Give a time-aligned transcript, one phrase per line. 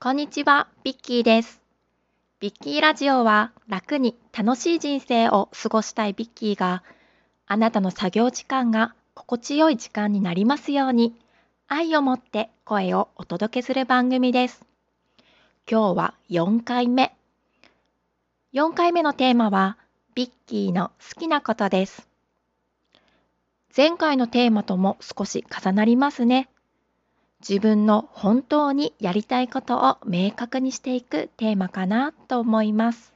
[0.00, 1.60] こんにちは、ビッキーです。
[2.38, 6.84] ビッキーラジオは楽に楽しい人生を過ごしたいビッキーが
[7.48, 11.16] あなたの作業時間が心地よい時間になりますように
[11.66, 14.64] 愛を持って声をお届けする番組です。
[15.68, 17.16] 今日は4回目。
[18.54, 19.78] 4回目のテーマは
[20.14, 22.06] ビッキーの好きなことです。
[23.76, 26.48] 前回のテーマとも少し重なりますね。
[27.40, 33.12] 自分の本当にやりたいことを明確にしていくテーマかなと思います。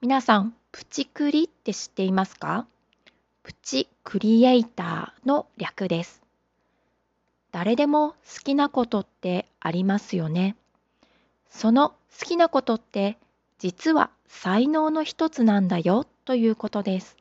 [0.00, 2.66] 皆さん、プチクリって知っていますか？
[3.44, 6.20] プチクリエイターの略です。
[7.52, 10.56] 誰でも好きなことってありますよね。
[11.50, 13.18] その好きなことって
[13.58, 17.16] 実は才能の一つなんだよということです。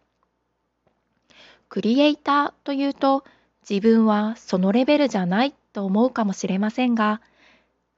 [1.69, 3.23] クリエイターというと
[3.70, 7.22] 自分はそのレベルじゃないと思うかもしれませんが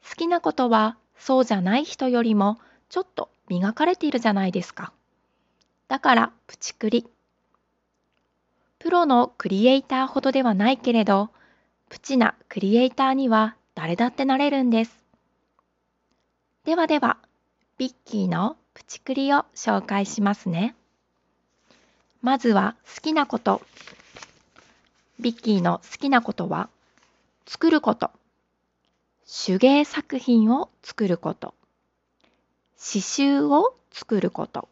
[0.07, 4.91] 好きなことはそうじゃない人よりもちょっと磨かれているじゃないですか。
[5.87, 7.07] だからプチクリ。
[8.79, 11.29] プロのクリエイターほどではないけれど
[11.89, 15.03] プチなクリエイターには誰だってなれるんです。
[16.65, 17.17] ではでは
[17.77, 20.75] ビッキーのプチクリを紹介しますね。
[22.21, 23.61] まずは好きなこと。
[25.19, 26.69] ビッキーの好きなことは？
[27.45, 28.11] 作ること。
[29.45, 31.53] 手芸作品を作ること。
[32.77, 34.67] 刺繍を作ること。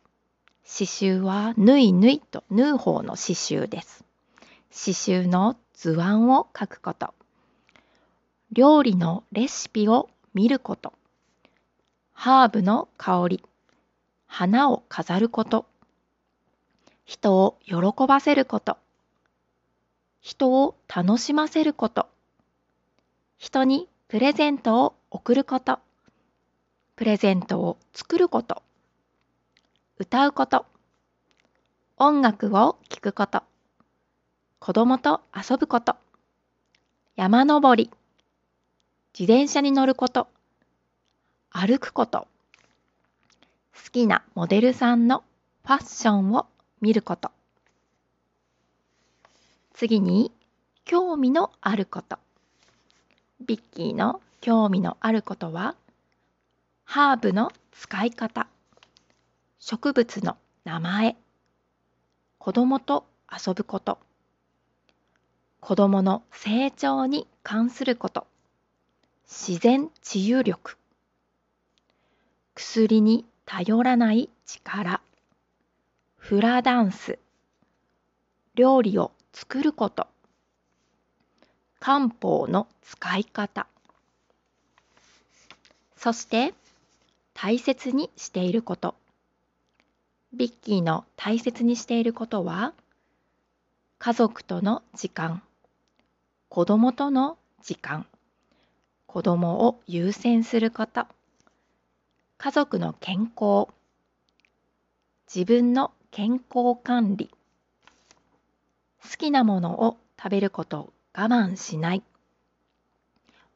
[0.63, 4.03] 刺繍は縫い縫いと縫う方の刺繍です。
[4.71, 7.13] 刺繍の図案を書くこと。
[8.51, 10.93] 料理のレシピを見ること。
[12.13, 13.43] ハーブの香り。
[14.27, 15.65] 花を飾ること。
[17.05, 17.75] 人を喜
[18.07, 18.77] ばせること。
[20.21, 22.07] 人を楽しませること。
[23.37, 25.79] 人にプレゼントを贈ること。
[26.95, 28.61] プレゼントを作ること。
[29.97, 30.67] 歌うこと。
[31.97, 33.41] 音楽を聴くこと。
[34.59, 35.95] 子供と遊ぶこと。
[37.15, 37.89] 山登り。
[39.17, 40.27] 自転車に乗ること。
[41.49, 42.27] 歩くこと。
[43.73, 45.23] 好きなモデルさんの
[45.65, 46.45] ファッションを
[46.79, 47.31] 見ること。
[49.73, 50.31] 次に、
[50.85, 52.17] 興味のあること。
[53.45, 55.75] ビッキーの興味のあることは、
[56.83, 58.47] ハーブの使い方、
[59.59, 61.15] 植物の名前、
[62.37, 63.97] 子供と遊ぶこと、
[65.59, 68.27] 子供の成長に関すること、
[69.25, 70.77] 自然治癒力、
[72.55, 75.01] 薬に頼らない力、
[76.17, 77.17] フラダンス、
[78.55, 80.07] 料理を作ること、
[81.79, 83.67] 漢方の使い方、
[85.95, 86.53] そして
[87.33, 88.95] 大切にしていること。
[90.33, 92.73] ビッキーの大切にしていることは、
[93.99, 95.43] 家族との時間、
[96.49, 98.05] 子供との時間、
[99.05, 101.05] 子供を優先すること、
[102.37, 103.67] 家族の健康、
[105.33, 107.29] 自分の健康管理、
[109.03, 112.03] 好きなものを食べることを我慢しない、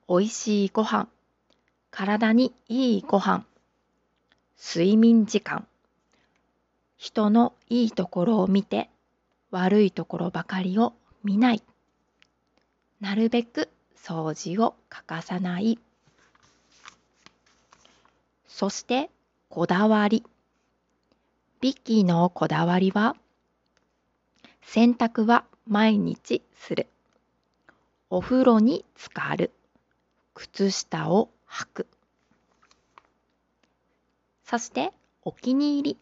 [0.08, 1.08] おいしいご飯、
[1.92, 3.46] 体にいいご飯、
[4.58, 5.68] 睡眠時間、
[6.98, 8.90] 人のいいところを見て
[9.52, 11.64] 悪いところばかりを見ない、
[13.00, 15.80] なるべく掃除を欠かさない、
[18.48, 19.10] そして
[19.50, 20.24] こだわり。
[21.62, 23.16] ビッキーのこだわりは、
[24.68, 26.88] 洗濯は毎日する。
[28.10, 29.52] お風呂に浸かる。
[30.34, 31.88] 靴下を履く。
[34.44, 35.98] そしてお気に入り。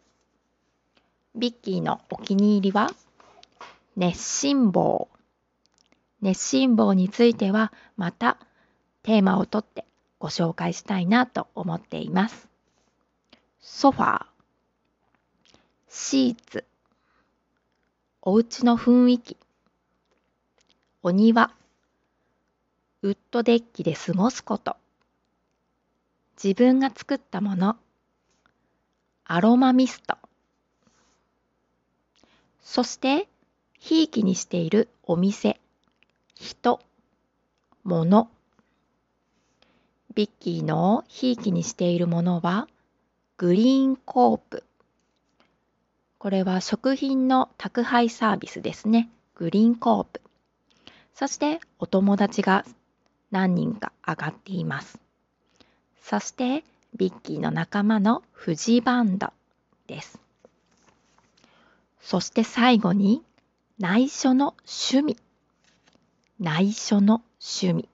[1.36, 2.90] ビッキーのお気に入りは、
[3.96, 5.08] 熱心棒。
[6.20, 8.38] 熱心棒についてはまた
[9.02, 9.84] テーマをとって
[10.18, 12.48] ご紹介したいなと思っています。
[13.60, 14.26] ソファー、
[15.88, 16.64] シーツ、
[18.26, 19.36] お家の雰囲気、
[21.02, 21.50] お庭、
[23.02, 24.78] ウッドデッキで過ごすこと、
[26.42, 27.76] 自分が作ったもの、
[29.24, 30.16] アロマミスト、
[32.62, 33.28] そして、
[33.78, 35.60] ひいきにしているお店、
[36.34, 36.80] 人、
[37.84, 38.30] 物。
[40.14, 42.68] ビッキーのひいきにしているものは、
[43.36, 44.64] グリーンコープ。
[46.24, 49.10] これは食品の宅配サービスですね。
[49.34, 50.22] グリーンコープ。
[51.12, 52.64] そしてお友達が
[53.30, 54.98] 何人か上がっています。
[56.00, 56.64] そして
[56.96, 59.34] ビッキーの仲間のフジバンド
[59.86, 60.18] です。
[62.00, 63.22] そして最後に
[63.78, 65.18] 内緒の趣味。
[66.40, 67.88] 内緒の趣味。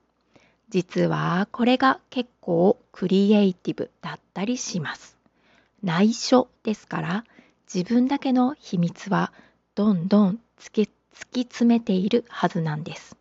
[0.69, 5.17] 実はこれが結構クリエイティブだったりします。
[5.83, 7.25] 内緒ですから
[7.73, 9.33] 自分だけの秘密は
[9.77, 10.89] どんどん突き
[11.45, 13.17] 詰めているはずなんです。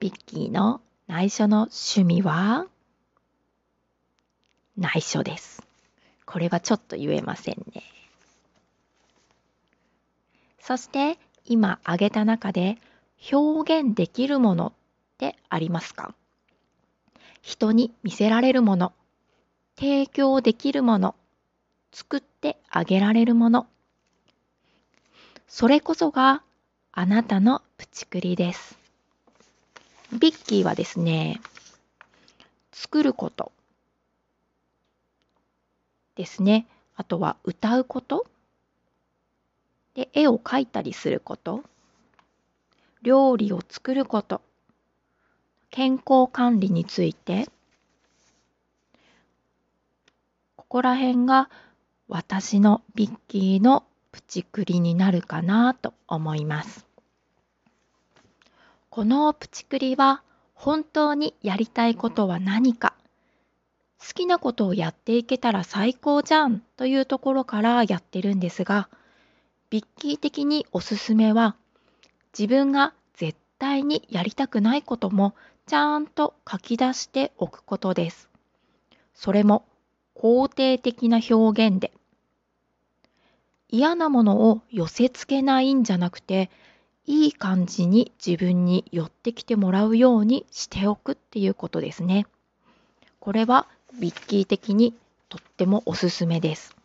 [0.00, 2.66] ビッキーの内緒の趣味は？
[4.76, 5.66] 内緒です。
[6.26, 7.82] これはちょっと言えませんね。
[10.60, 12.76] そして今挙げた中で
[13.32, 14.72] 表現できるものっ
[15.16, 16.14] てありますか？
[17.40, 18.92] 人に見せられるもの、
[19.78, 21.14] 提供できるもの、
[21.96, 23.66] 作ってあげられるもの。
[25.48, 26.42] それこそが
[26.92, 28.78] あなたのプチクリです。
[30.12, 31.40] ビッキーはですね、
[32.70, 33.50] 作ること
[36.16, 36.66] ですね。
[36.96, 38.26] あとは歌うこと
[39.94, 41.64] で絵を描いたりすること
[43.00, 44.42] 料理を作ること
[45.70, 47.48] 健康管理について
[50.56, 51.48] ここら辺が
[52.08, 56.86] 私のビッキーのプチクリになるかなと思います。
[58.90, 60.22] このプチクリは
[60.54, 62.94] 本当にやりたいことは何か
[63.98, 68.88] 好きなことをやっていけたら最高じゃんというところからやってるんですが
[69.68, 71.56] ビッキー的におすすめは
[72.38, 75.34] 自分が絶対にやりたくないことも
[75.66, 78.30] ちゃんと書き出しておくことです。
[79.14, 79.64] それも
[80.20, 81.92] 肯定的な表現で
[83.68, 86.50] 嫌なものを寄せ付けないんじゃなくて
[87.06, 92.26] いい感じに自分に寄ってきてもらうようにしておくっていうことですね。
[93.20, 93.66] これは
[94.00, 94.94] ビッキー的に
[95.28, 96.76] とってもおすすめです。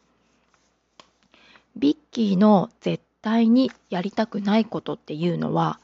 [1.76, 5.80] ビッキーの絶対にやりたくないことっていうのは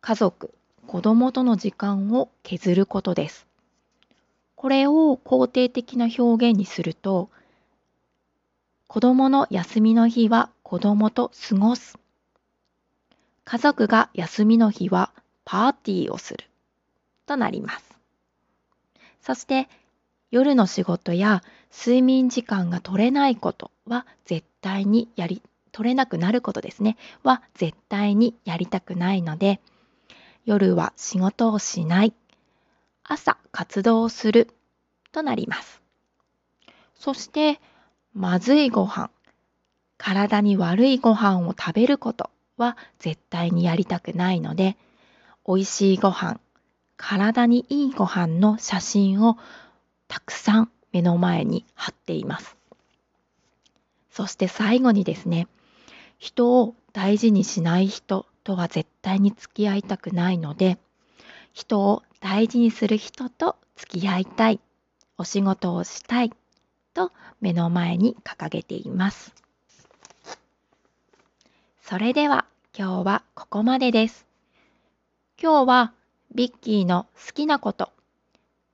[0.00, 0.52] 家族、
[0.86, 3.46] 子供との時間を削ることです。
[4.56, 7.30] これを肯定的な表現にすると
[8.88, 11.98] 子供の休みの日は子供と過ごす。
[13.44, 15.12] 家族が休みの日は
[15.44, 16.44] パーティーをする
[17.26, 17.84] となります。
[19.20, 19.68] そして
[20.30, 21.42] 夜の仕事や
[21.72, 25.42] 睡眠時間が取れないことは絶対にやり、
[25.72, 29.60] 取れなくなることですね、は絶対にやりたくないので、
[30.44, 32.14] 夜は仕事をしない、
[33.08, 34.48] 朝活動をする
[35.12, 35.80] となります。
[36.98, 37.60] そして、
[38.14, 39.10] まずいご飯、
[39.98, 44.76] 体に悪いご飯を食べることは絶対にやりたくないので、
[45.46, 46.40] 美味しいご飯、
[46.96, 49.38] 体にいいご飯の写真を
[50.08, 52.56] たくさん目の前に貼っています。
[54.10, 55.46] そして最後にですね、
[56.18, 60.78] 人を大事にしない人とは絶対に付き合いたくないので、
[61.52, 64.60] 人を大事にする人と付き合いたい、
[65.18, 66.32] お仕事をしたい
[66.94, 69.34] と目の前に掲げています。
[71.82, 74.26] それでは今日はここまでです。
[75.40, 75.92] 今日は
[76.34, 77.90] ビッキーの好きなこと、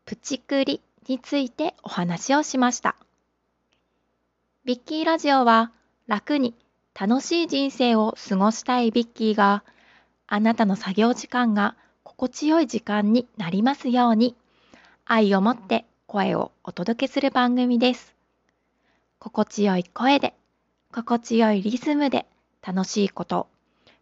[0.05, 2.97] プチクリについてお話をしました。
[4.65, 5.73] ビッキーラジオは
[6.07, 6.55] 楽に
[6.99, 9.65] 楽しい人生を過ごしたいビッキーが
[10.27, 11.75] あなたの作業時間が
[12.17, 14.37] 心地よい時間になりますように
[15.07, 18.15] 愛を持って声をお届けする番組です。
[19.19, 20.35] 心地よい声で
[20.93, 22.27] 心地よいリズムで
[22.65, 23.49] 楽しいこと、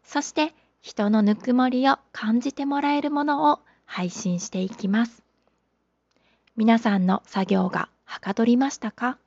[0.03, 0.53] そして
[0.83, 5.23] 人のぬくもりを感じてもらえるものを配信していきます。
[6.57, 9.19] 皆さんの作業がはかどりましたか？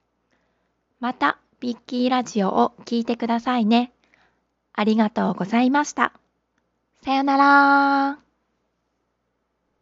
[0.99, 3.91] また、ビッキーラジオを聞いてくださいね。
[4.73, 6.13] ありがとうございました。
[7.03, 8.19] さよなら